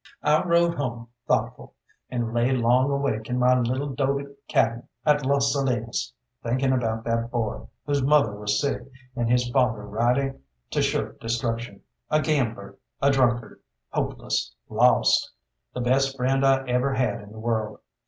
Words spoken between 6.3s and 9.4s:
thinking about that boy, whose mother was sick, and